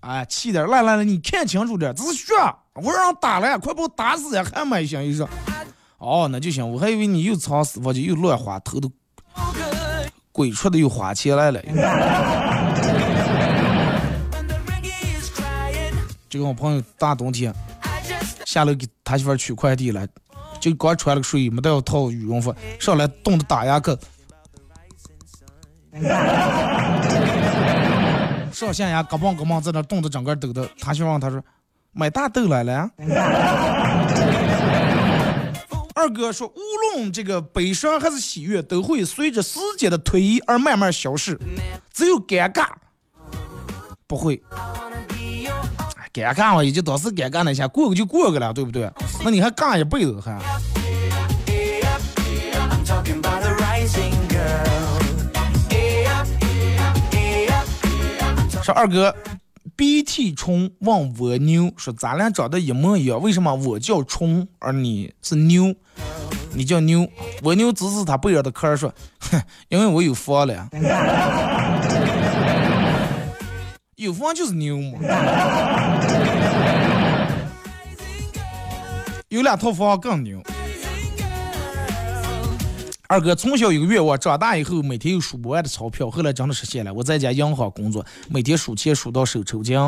[0.08, 0.66] 哎，气点！
[0.66, 2.32] 来来来，你看清楚点，这是血！
[2.72, 4.42] 我让打了，快把我打死呀！
[4.54, 5.28] 还买新衣裳？
[5.98, 6.66] 哦，那就行。
[6.66, 8.90] 我还以为你又藏私房钱，又乱花，头都
[10.32, 11.60] 鬼出的又花钱来了。
[16.30, 17.54] 就跟我朋友大冬天
[18.46, 20.08] 下楼给他媳妇取快递了，
[20.58, 23.98] 就刚穿了个睡衣，没带套羽绒服，上来冻得打牙克。
[28.58, 30.68] 上线呀，嘎嘣嘎嘣，在那冻得整个抖的。
[30.80, 31.40] 他希望他说
[31.92, 32.90] 买大豆来了。
[35.94, 41.38] 二哥说，无论这个悲伤还是喜悦，都会随着时间的推移而慢慢消失，
[41.92, 42.66] 只有尴尬
[44.08, 44.42] 不会。
[46.12, 48.90] 尴尬嘛，也就当时尴尬那下，过个就过个了，对不对？
[49.24, 50.36] 那你还尬一辈子还？
[58.68, 59.16] 说二哥
[59.76, 65.74] ，BT 虫问蜗牛说：“咱俩长得一模一样，为什么我叫虫，而你是牛？
[66.52, 67.08] 你叫牛。”
[67.44, 69.40] 蜗牛指指他背上的壳说：“哼，
[69.70, 70.68] 因为我有房了。
[73.96, 74.98] 有房就是牛嘛。
[79.30, 80.42] 有两套房更牛。”
[83.10, 86.92] 二哥从小有个愿望，长大以后每天有数不完的钞票，后来真的实现了。
[86.92, 89.78] 我在家银行工作，每天数钱数到手抽筋。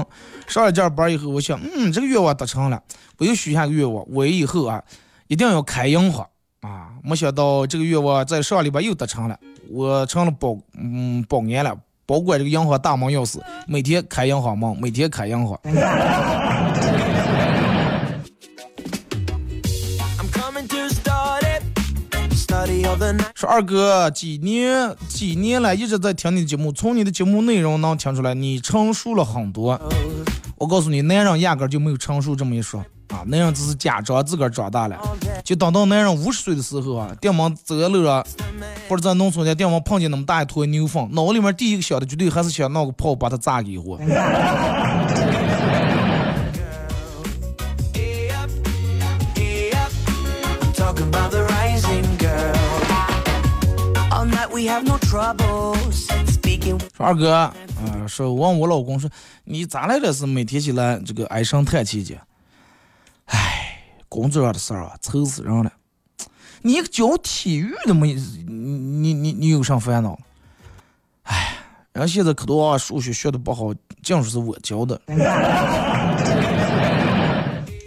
[0.49, 2.83] 上了这班以后，我想，嗯，这个愿望达成了，
[3.19, 4.83] 我又许下个愿望，我以后啊
[5.29, 6.27] 一定要开银行
[6.63, 6.93] 啊。
[7.05, 15.61] 没想到这个愿望在上礼拜又达成了，我成了保嗯保安了，保管这个银行大门钥匙，每天开银行门，每天开银行。
[23.35, 29.81] 说二哥几年几年来一直在听你的节目，从你的节目内容能听出来你成熟了很多。
[30.57, 34.99] 我告诉你，男人压根儿就没有成熟这么一说啊，男人只是假装自个儿长大了。
[35.43, 38.23] 就等到男人五十岁的时候啊，电门走路啊，
[38.89, 43.99] 或者在农村家电门碰见那么大一坨牛粪，脑里面第一个想的绝对还是想闹个炮把它炸给活。
[56.97, 57.55] 说二哥，啊、
[58.07, 59.09] 说问我老公说，
[59.45, 60.13] 你咋来了？
[60.13, 62.19] 是每天起来这个唉声叹气的。
[63.27, 65.73] 唉，工作上的事儿啊，愁死人了。
[66.63, 70.19] 你一个教体育的没，你你你你有啥烦恼？
[71.23, 71.57] 唉，
[71.93, 75.01] 人家现在可多啊，数学学的不好，净是我教的。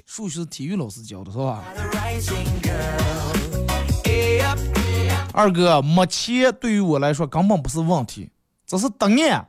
[0.08, 1.64] 数学是体育老师教的，是吧？
[5.34, 8.30] 二哥，没钱对于我来说根本不是问题，
[8.68, 9.48] 这是答案。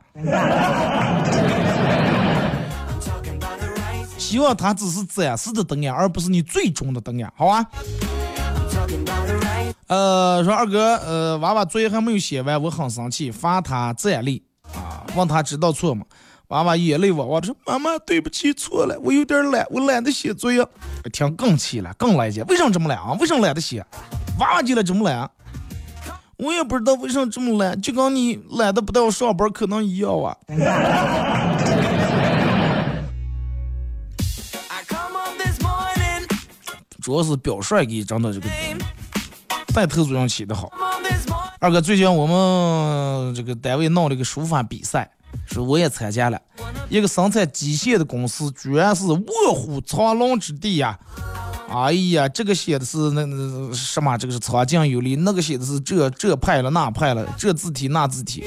[4.17, 7.63] 希望他只是暂时的答案，而不是你最终的答案，好吧？
[9.85, 14.41] 呃，说二哥，呃，娃娃作业还没有写完，我很生气，罚他站立
[14.73, 16.03] 啊，问他知道错吗？
[16.47, 20.67] 娃娃眼泪汪汪的说：“妈妈，对不起，错了，我有点懒，我懒得写作业。”
[21.13, 23.13] 听更气了，更来劲，为什么这么懒啊？
[23.19, 23.85] 为什么懒得写？
[24.39, 25.29] 娃娃进来这么懒？
[26.37, 30.35] 我也不知道为什么这么懒，就跟你懒得不带我上班可能一样啊。
[37.01, 38.49] 主要是表率给真的这个
[39.73, 40.71] 带头作用起的好。
[41.59, 45.09] 二哥，最近我们这个单位闹了个书法比赛，
[45.45, 46.41] 说我也参加了。
[46.89, 50.99] 一个生产机械的公司，居然是卧虎藏龙之地呀！
[51.67, 58.43] 哎呀，这个写的是那那什么，这个是苍劲有力，那个写的是这这派了那派了，这字体那字体。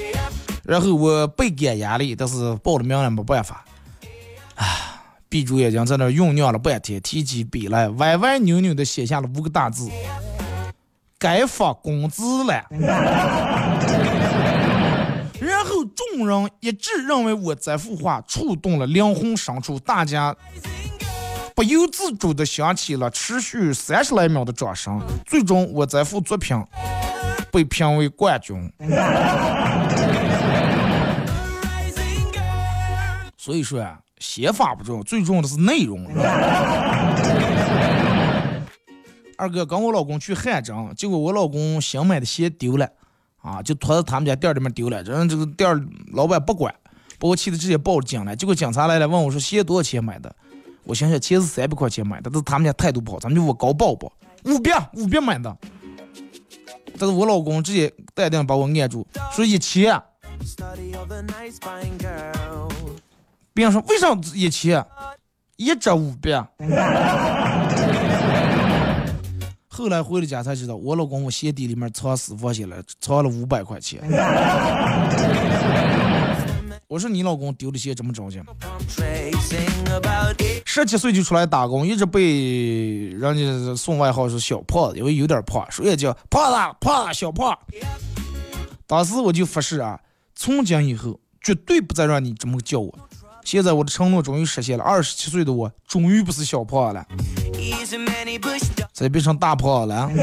[0.65, 3.65] 然后我倍感压力，但是报了名了没办法。
[4.55, 4.67] 啊，
[5.29, 9.89] 闭住眼睛在那酝酿了半天，提起笔来，歪歪扭扭的写下了五个大字：
[11.19, 12.65] 该发工资了。
[15.41, 20.35] 然后众人一致认为我这幅画触动了灵魂深处，大家
[21.59, 25.03] 不由自主地响起了持续三十来秒的掌声。
[25.27, 26.57] 最终，我这幅作品
[27.51, 28.73] 被评为冠军。
[33.37, 36.07] 所以说啊，写法不重要，最重要的是内容。
[39.37, 42.89] 二哥跟我老公去汗蒸，结果我老公新买的鞋丢了，
[43.43, 46.73] 啊，就拖到他们家店里面丢了，人这个店老板不管，
[47.19, 48.37] 把我气的直接报了警了。
[48.37, 50.33] 结果警察来了，问我说鞋多少钱买的？
[50.89, 54.09] 我想想，钱是三百块钱买的，但是他们家态度不好，咱们就往高报吧，
[54.45, 55.55] 五百五百买的。
[56.99, 60.03] 但是我老公直接淡定把我按住，说一千。
[63.53, 64.83] 别人说为啥一千？
[65.57, 66.43] 一折五百。
[69.69, 74.01] 后来回了家才知道，我老公我鞋底里面藏私房钱了，藏了五百块钱。
[76.89, 78.41] 我说你老公丢的鞋这么着急？
[80.71, 87.59] 十七岁就出来打工，一直被人家送外号是小胖子，因为有点胖，所以叫胖子胖子小胖。
[88.87, 89.99] 当时我就发誓啊，
[90.35, 92.95] 从今以后绝对不再让你这么叫我。
[93.45, 97.03] 现在我的承诺终于实现了，二十七岁的我终于不是小胖了，
[98.93, 100.11] 再变成大胖了。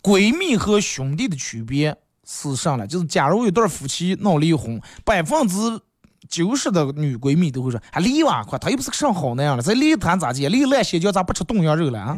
[0.00, 1.94] 闺蜜和兄弟的区别
[2.30, 2.86] 是啥呢？
[2.86, 5.56] 就是假如有对夫妻闹离婚，百分之
[6.28, 10.50] 九十的女闺蜜都会说：“还离哇快，他又不是个啥好那样的，再离谈咋接？
[10.50, 12.14] 离烂血椒咋不吃冻羊肉了啊？”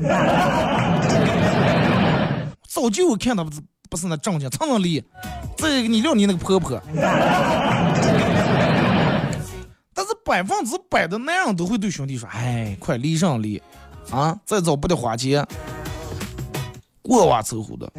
[2.66, 5.00] 早就我看他不是不是那正经，常常离。
[5.56, 6.82] 这你料你那个婆婆，
[9.94, 13.62] 但是百分之百的男人都会对兄弟说：“哎，快离上离，
[14.10, 15.46] 啊，再早不得花钱。”
[17.00, 17.90] 过哇凑合的。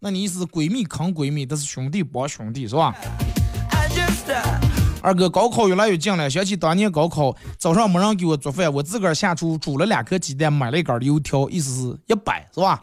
[0.00, 4.68] 那你意思是闺蜜坑闺蜜，但是兄弟帮兄弟是吧 uh,
[5.00, 12.82] 二哥，高考越来越近了，想起当年高考，早上没人给我做饭，我自个儿下厨煮了两颗鸡蛋，买了一根油条，意思是一百，是吧？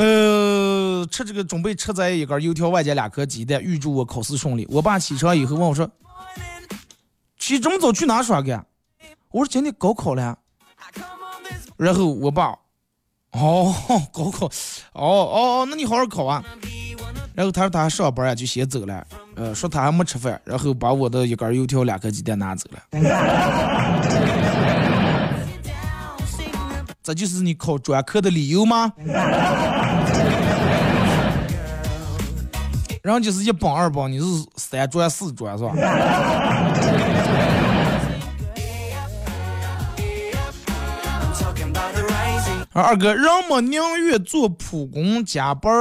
[0.00, 4.66] 呃，吃这个准备吃在一根油条，外加两颗鸡蛋，预祝我考试顺利。
[4.70, 5.88] 我爸起床以后问我说
[7.38, 8.58] ：“起这么早去哪耍去？”
[9.30, 10.36] 我说：“今天高考了。”
[11.76, 12.56] 然后我爸，
[13.34, 13.74] 哦，
[14.12, 14.50] 高考，哦
[14.92, 16.42] 哦哦，那你好好考啊。
[17.34, 19.04] 然后他说他还上班呀，就先走了。
[19.34, 22.78] 呃，说他还没吃饭，然后把我的一根油条、两颗鸡蛋拿走了。
[27.02, 28.92] 这就是你考专科的理由吗？
[33.02, 34.24] 然后就是一帮二帮，你是
[34.56, 35.74] 三专四专是吧？
[42.76, 45.72] 二哥，人们宁愿做普工加班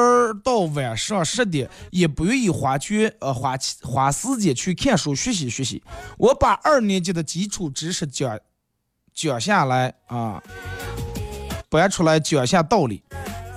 [0.43, 5.81] 到晚上十点，也不愿意花去呃花花时间去看书学习学习。
[6.19, 8.39] 我把二年级的基础知识讲
[9.11, 10.39] 讲下来啊，
[11.67, 13.01] 搬出来讲下道理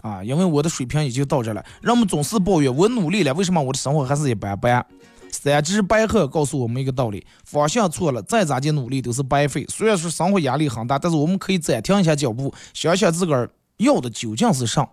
[0.03, 1.62] 啊，因为我的水平已经到这了。
[1.82, 4.84] 人们总是抱怨我努力了，为什么我的生活还是一般般？
[5.31, 9.64] 三只白鹤告诉我们一个道理：方向错了，再咋地努力都是白费。
[9.68, 14.89] 虽然说生活压力很大，但是我们可以暂停一下脚步，想想自个儿要的究竟是啥。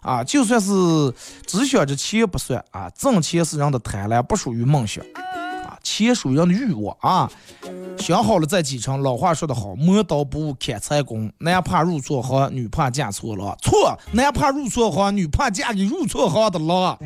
[0.00, 0.70] 啊，就算是
[1.46, 5.02] 只想着钱不算啊，挣钱是人的贪婪，不属于梦想。
[5.14, 7.30] 啊，钱属于人的欲望啊。
[7.98, 9.00] 想好了再继承。
[9.00, 13.56] 老话说得好，磨刀不误砍柴工，男怕入错行，女怕嫁错郎。
[13.62, 16.98] 错，男怕入错行，女怕嫁给入错行的郎。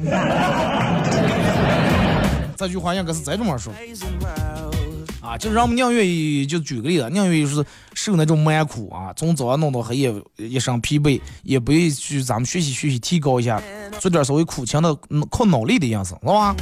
[2.59, 3.73] 这句话应该是这么说，
[5.21, 13.63] 啊，就是让我们宁愿意，就举个例子，宁愿意是受那种蛮苦啊，从早上弄到黑夜，一身疲惫，也不愿意去咱们学习学习，提高一下，
[14.01, 14.93] 做点稍微苦情的，
[15.31, 16.57] 靠脑力的样子，是吧？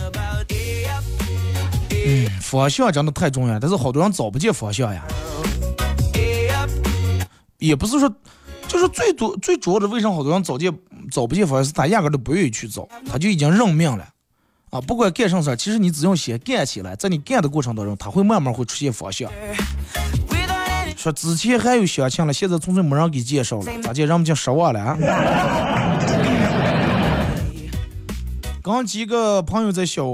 [2.06, 5.02] 嗯，方向真的太重要，但是好多人找不见方向呀。
[7.56, 8.14] 也不是说，
[8.68, 10.70] 就是最多最主要的，为什么好多人找见
[11.10, 14.06] 找不见方向，是他压根都不愿意去找，他就已经认命了。
[14.80, 19.30] 不管干什么事儿，其实你只要先干起来，在你干的过程当中，它会慢慢会出现方向。
[20.96, 24.96] 说之前还有相亲了，现在从粹没人给介绍了，咋见人们就失望了啊？
[28.62, 30.04] 刚几个朋友在小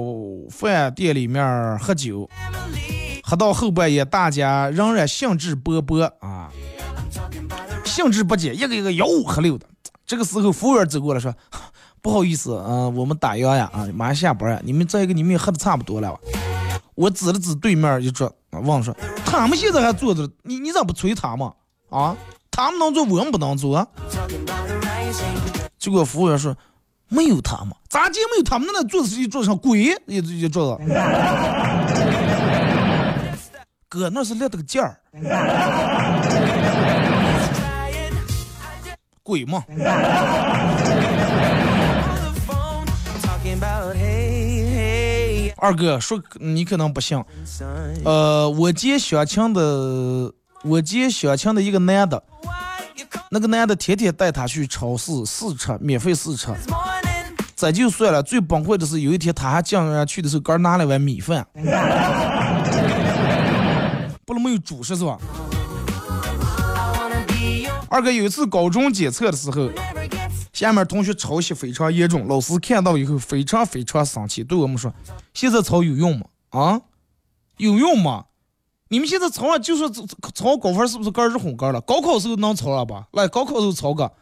[0.50, 2.28] 饭店里面喝酒，
[3.22, 6.50] 喝到后半夜，大家仍然兴致勃勃啊，
[7.84, 9.66] 兴致不减，一个一个吆五喝六的。
[10.04, 11.34] 这个时候，服务员走过来说。
[12.02, 14.60] 不好意思，嗯，我们打烊呀，啊，马上下班呀。
[14.64, 16.18] 你们再一个，你们也喝的差不多了？
[16.96, 18.92] 我指了指对面一桌，问说
[19.24, 21.48] ：“他们现在还坐着，你你咋不催他们？
[21.90, 22.16] 啊，
[22.50, 23.86] 他们能坐，我们不能坐。”
[25.78, 26.56] 结果服务员说
[27.08, 28.68] ：“没有他们，咋就没有他们？
[28.72, 30.84] 那桌子一桌上鬼一一桌子。”
[33.88, 34.98] 哥，那是列的个件儿，
[39.22, 39.62] 鬼嘛。
[45.62, 47.16] 二哥说你可能不信，
[48.04, 50.32] 呃，我接相亲的，
[50.64, 52.20] 我接相亲的一个男的，
[53.30, 56.52] 那个男的天天带他去超市试车，免费试车。
[57.54, 61.46] 这就算了，最崩溃的是有一天他还叫人去的时候，刚拿了碗米饭，
[64.26, 65.16] 不能没有主食是吧？
[67.88, 69.70] 二哥有一次高中检测的时候。
[70.52, 74.92] 下面同学抄袭非常严重，老师看到以后非常非常生气，对我们说
[75.32, 76.26] ：“现在抄有用吗？
[76.50, 76.82] 啊，
[77.56, 78.26] 有用吗？
[78.88, 79.90] 你们现在抄啊就说
[80.34, 81.80] 抄高分是不是个日红格了？
[81.80, 83.06] 高考时候能抄了吧？
[83.12, 84.12] 来，高考时候抄个。”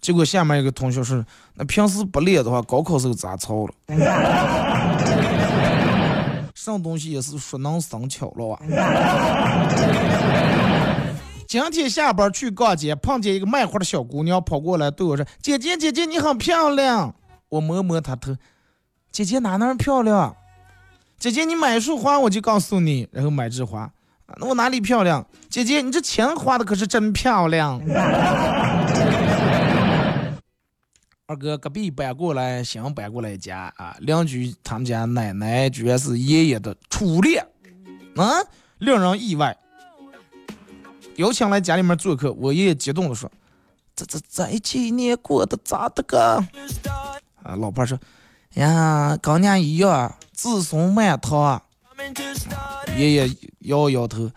[0.00, 1.24] 结果下面一个同学说
[1.54, 3.74] ：“那平时不练的话，高考时候咋抄了？
[6.54, 8.58] 什么东西也是熟能生巧了啊。”
[11.52, 17.14] 今天下班去逛街，碰见一个卖花的小姑娘，跑过来对我说：“姐姐，姐姐，你很漂亮。”
[17.50, 18.34] 我摸摸她头，
[19.10, 20.34] 姐姐哪能漂亮？
[21.18, 23.92] 姐姐，你买束花，我就告诉你，然后买枝花。
[24.38, 25.26] 那我哪里漂亮？
[25.50, 27.78] 姐姐，你这钱花的可是真漂亮。
[31.26, 37.46] 二哥，隔壁搬过来，新搬过来家啊，邻居他们家奶奶居然是爷爷的初恋，
[38.16, 38.40] 啊，
[38.78, 39.54] 令人意外。
[41.16, 43.30] 邀请来家里面做客，我爷爷激动的说
[43.94, 46.42] ：“这这这几年过得咋的个？”
[47.42, 47.98] 啊，老婆说
[48.54, 51.60] ：“呀，跟年一样，子孙满堂。”
[52.96, 54.30] 爷爷摇摇头：“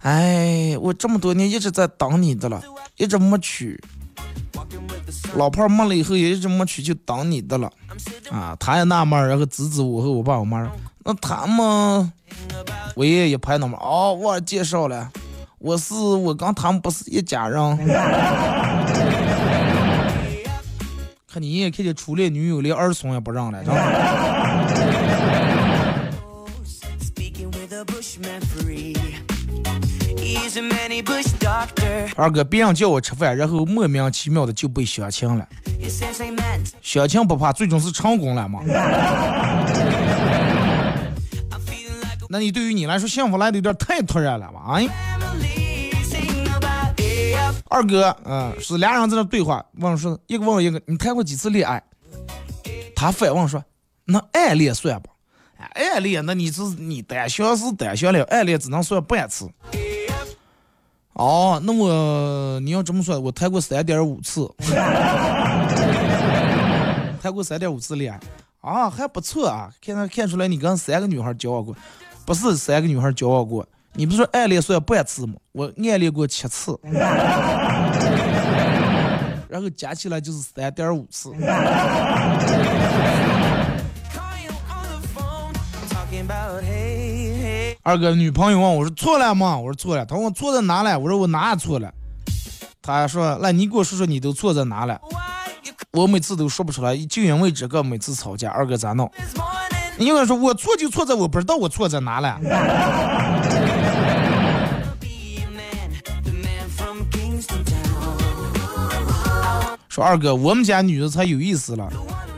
[0.00, 2.62] 哎，我这么多年一直在等你的了，
[2.96, 3.82] 一直没娶。”
[5.34, 7.70] 老炮儿没了以后也一直没娶，就当你的了。
[8.30, 10.70] 啊，他也纳闷，然后指指我和我爸我妈，
[11.04, 12.12] 那他们，
[12.94, 15.10] 我爷爷也拍脑门，哦，我介绍了，
[15.58, 17.76] 我是我跟他们不是一家人。
[21.26, 23.62] 看你爷爷看见初恋女友连儿孙也不让了.
[32.16, 35.46] 二哥，别人叫我吃饭，然后莫名其妙的就被相亲了。
[36.80, 38.60] 相亲不怕，最终是成功了嘛
[42.28, 44.60] 那你对于你来说，幸福来的有点太突然了吧？
[44.74, 44.88] 哎，
[47.68, 51.82] 二哥，嗯、是俩人在那对话，问说一个问一个，你谈过几次恋爱？
[52.94, 53.62] 他反问说，
[54.04, 55.10] 那暗恋算不？
[55.74, 59.50] 暗恋，那你是你单相是单相恋，暗恋只能算半次。
[61.12, 64.50] 哦，那我你要这么说，我谈过三点五次，
[67.20, 68.20] 谈过三点五次恋爱，
[68.60, 71.76] 啊，还不错啊，看看看出来你跟三个女孩交往过，
[72.24, 73.66] 不是三个女孩交往过，
[73.96, 75.34] 你不是说暗恋算半次吗？
[75.52, 76.78] 我暗恋过七次，
[79.48, 81.32] 然后加起来就是三点五次。
[87.82, 89.56] 二哥女朋友问我说错了吗？
[89.56, 90.04] 我说错了。
[90.04, 90.98] 他问我错在哪了？
[90.98, 91.90] 我说我哪错了？
[92.82, 95.00] 他说那你给我说说你都错在哪了？
[95.92, 98.50] 我每次都说不出来，就因为这个每次吵架。
[98.50, 99.10] 二哥咋弄？
[99.98, 102.38] 你应该说我错就错在我不知道我错在哪了。
[109.96, 111.88] 说二哥，我们家女的才有意思了。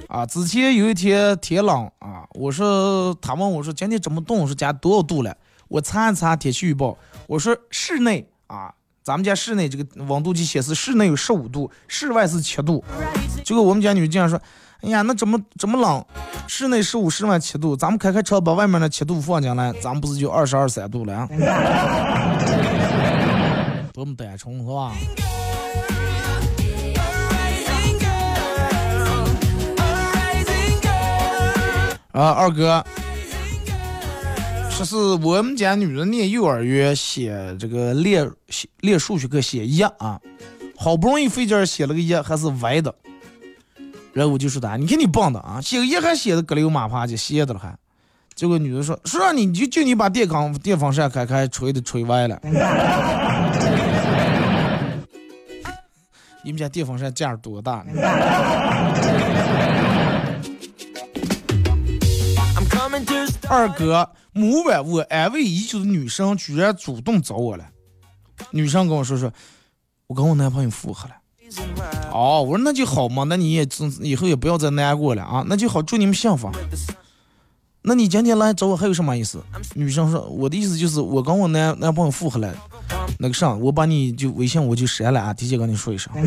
[0.06, 5.36] 啊，之前有一天天冷啊，我说他问我说今天怎么冻，我说家多少度了？
[5.66, 6.96] 我查一查天气预报，
[7.26, 12.84] 我说室内啊，咱们家室内这个温度计显示室内有十五度，室外是七度。
[13.44, 14.40] 结果我们家女竟然说，
[14.82, 16.04] 哎呀，那怎么怎么冷？
[16.46, 21.28] 室内十五，室外七度，咱们开开车把外面的七度放进来，咱们不是就二十二三度了啊？
[23.92, 24.92] 多么单纯是吧？
[32.18, 32.84] 啊，二哥，
[34.68, 40.20] 说是我们家女儿念幼儿园写这个练写练数学课写一啊，
[40.76, 42.92] 好不容易费劲写了个一，还是歪的。
[44.12, 47.72] 然后我就说他，你看你棒的啊，写个一还写的格溜马趴去写的了还。
[48.34, 52.36] 结果女的说，是让你就就你把电钢电风扇开开，吹的吹歪了。
[56.42, 57.84] 你们家电风扇架多大？
[63.50, 67.64] 二哥，某晚我安慰已久的女生居然主动找我了。
[68.50, 69.32] 女生跟我说说，
[70.06, 71.14] 我跟我男朋友复合了。
[72.12, 76.50] 哦，我说那就好嘛，那你也真以后也不要再难过了啊，那就好，祝你们幸福。
[77.80, 79.42] 那你今天来找我还有什么意思？
[79.74, 82.54] 女生说，我的意思就是我跟我男男朋友复合了。
[83.18, 86.12] 那个啥，我把你就微信我就删了啊，提前跟你说一声。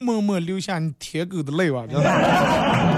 [0.00, 2.93] 默默流下你舔狗的泪吧，真的。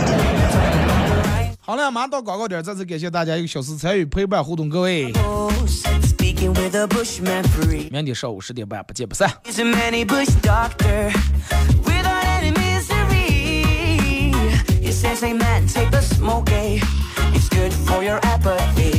[1.67, 5.13] 好了，马上到广告点，再次感谢大家一个小时参与陪伴互动，各位。
[7.91, 9.29] 明天上午十点半不见不散。
[15.17, 16.53] Say man, take smoke.
[17.33, 18.96] It's good for your apathy.